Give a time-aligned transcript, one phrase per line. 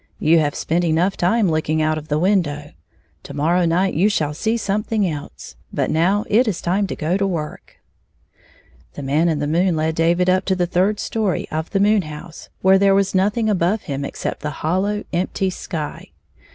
[0.17, 2.71] You have spent enough time looking out of the window.
[3.21, 7.17] To morrow night you shall see something else, but now it is time to go
[7.17, 7.75] to work."
[8.95, 11.79] Then the Man in the moon led David up to the third story of the
[11.79, 16.09] moon house, where there was nothing above him except the hollow, empty sky.